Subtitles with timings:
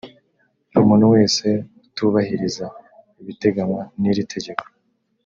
[0.81, 1.47] umuntu wese
[1.87, 2.65] utubahiriza
[3.21, 4.63] ibiteganywa n’iri tegeko